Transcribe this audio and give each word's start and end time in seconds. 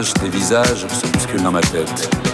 des 0.00 0.30
visages 0.30 0.86
se 0.88 1.06
bousculent 1.08 1.42
dans 1.42 1.52
ma 1.52 1.60
tête. 1.60 2.29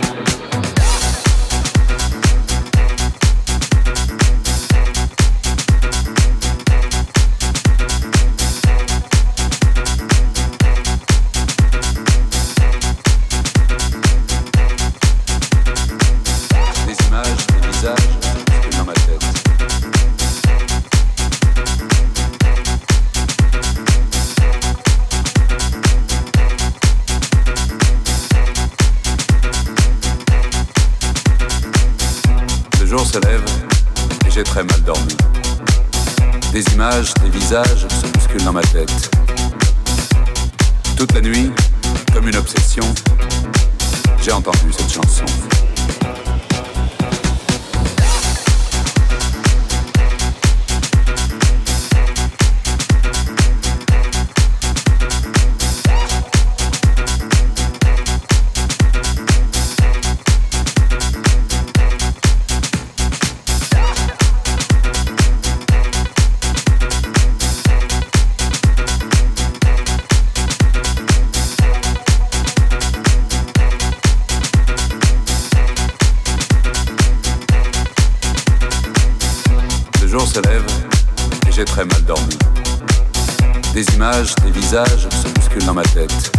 visage 84.66 85.08
se 85.22 85.28
bouscule 85.28 85.64
dans 85.64 85.74
ma 85.74 85.84
tête. 85.84 86.32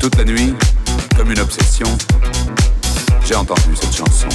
Toute 0.00 0.16
la 0.16 0.24
nuit, 0.24 0.54
comme 1.14 1.30
une 1.30 1.40
obsession, 1.40 1.86
j'ai 3.26 3.34
entendu 3.34 3.76
cette 3.78 3.94
chanson. 3.94 4.28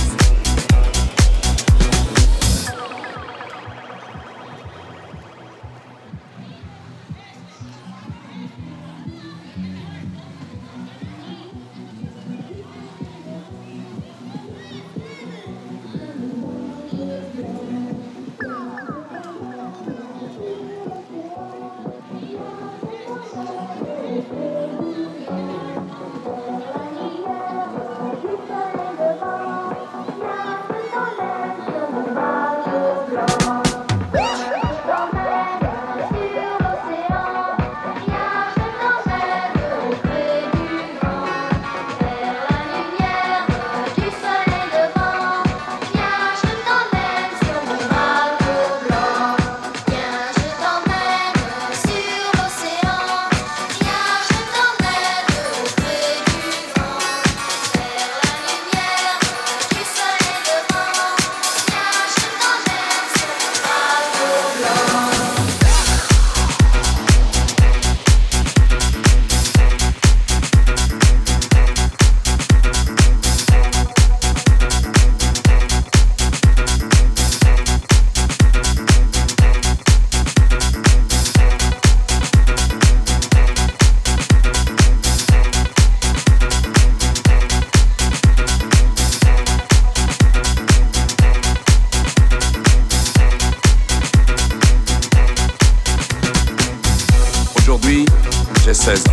16 98.83 99.07
ans. 99.07 99.11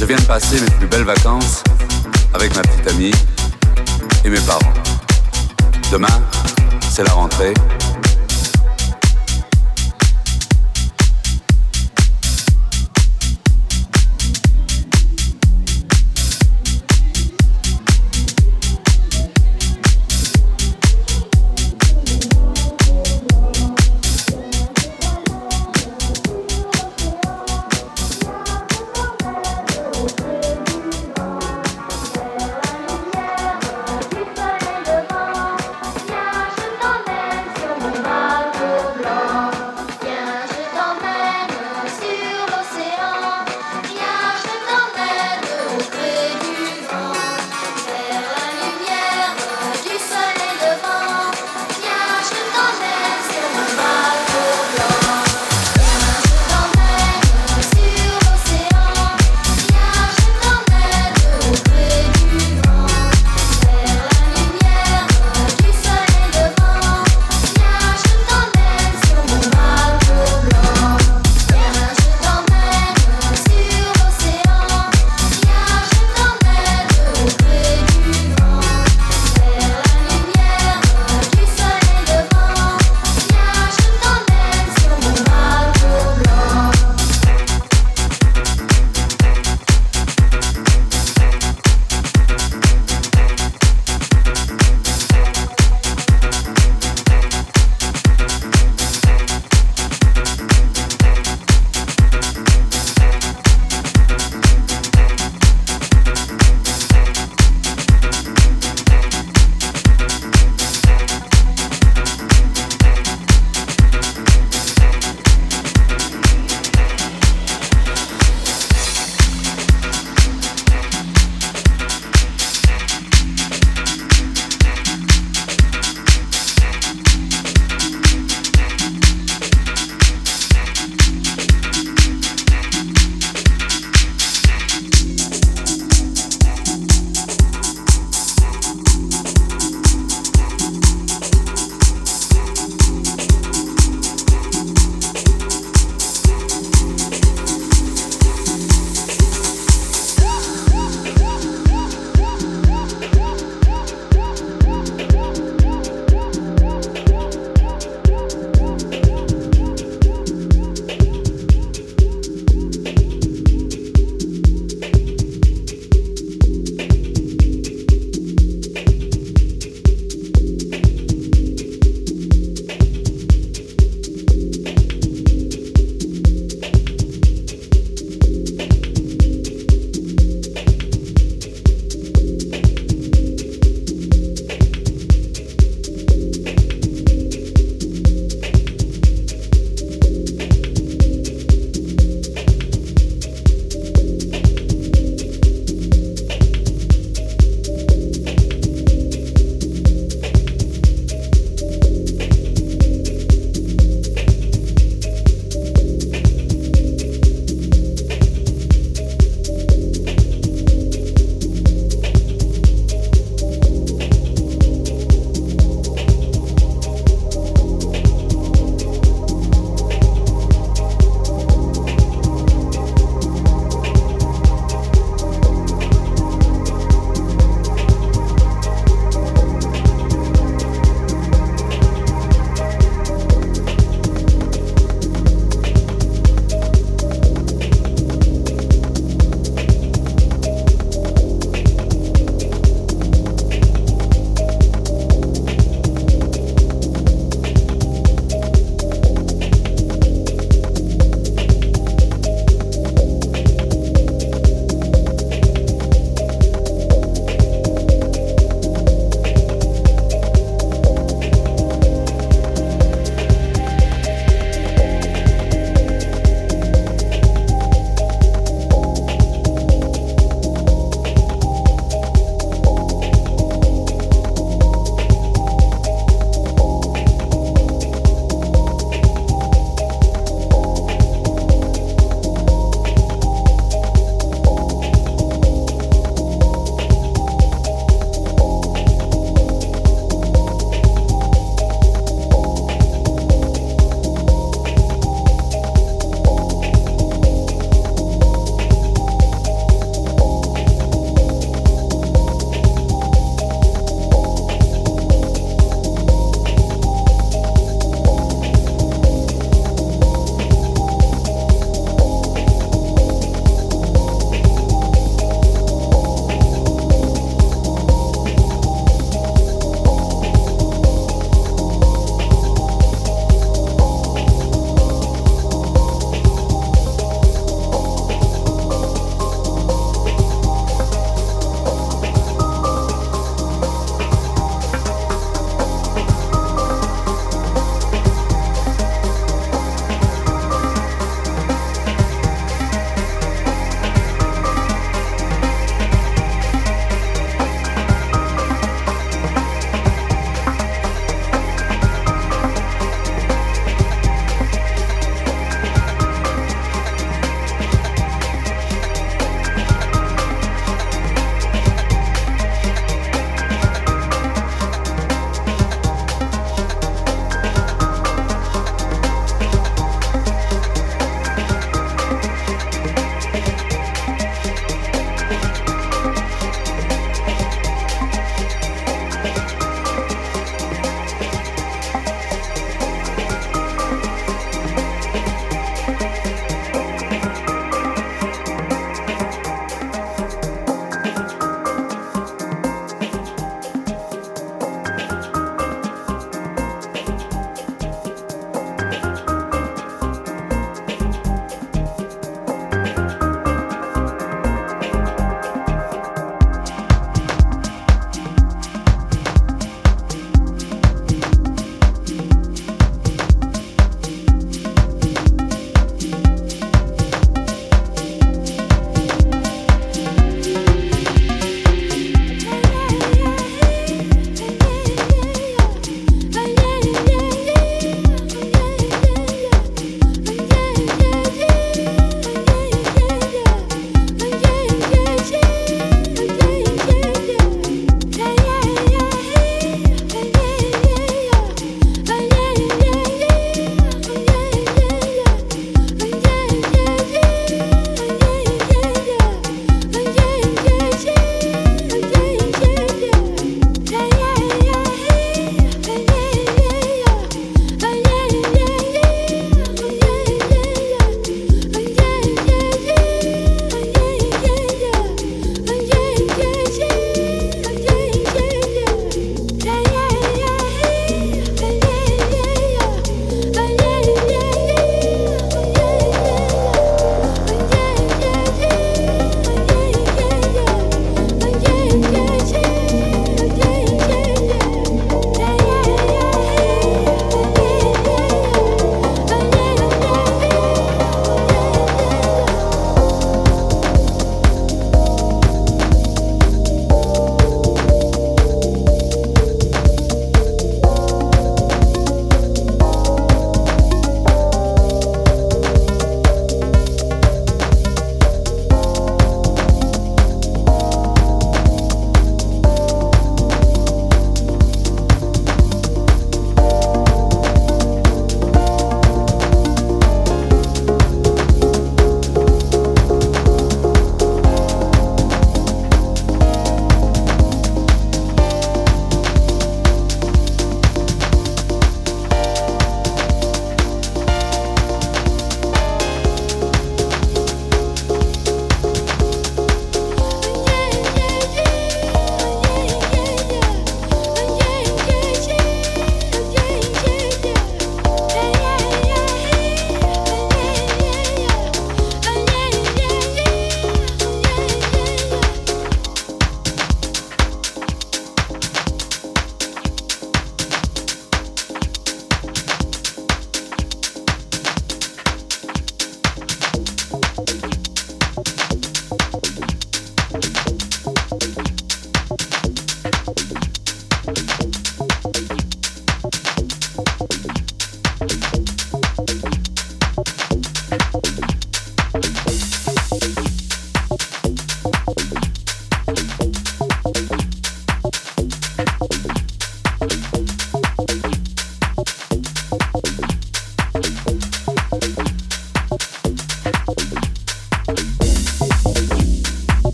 Je 0.00 0.06
viens 0.06 0.16
de 0.16 0.22
passer 0.22 0.58
mes 0.58 0.70
plus 0.70 0.86
belles 0.86 1.04
vacances 1.04 1.62
avec 2.32 2.56
ma 2.56 2.62
petite 2.62 2.88
amie 2.88 3.10
et 4.24 4.30
mes 4.30 4.40
parents. 4.40 4.72
Demain, 5.92 6.22
c'est 6.88 7.02
la 7.02 7.12
rentrée 7.12 7.52